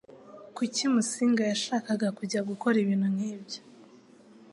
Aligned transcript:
Kuki 0.55 0.83
Musinga 0.93 1.43
yashaka 1.51 1.91
kujya 2.17 2.39
gukora 2.49 2.75
ibintu 2.83 3.07
nkibyo? 3.15 3.59